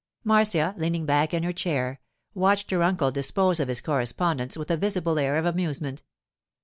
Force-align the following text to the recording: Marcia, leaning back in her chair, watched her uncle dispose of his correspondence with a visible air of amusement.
Marcia, 0.23 0.73
leaning 0.79 1.05
back 1.05 1.31
in 1.31 1.43
her 1.43 1.53
chair, 1.53 1.99
watched 2.33 2.71
her 2.71 2.81
uncle 2.81 3.11
dispose 3.11 3.59
of 3.59 3.67
his 3.67 3.81
correspondence 3.81 4.57
with 4.57 4.71
a 4.71 4.75
visible 4.77 5.19
air 5.19 5.37
of 5.37 5.45
amusement. 5.45 6.01